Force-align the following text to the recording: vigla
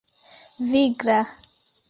vigla 0.69 1.19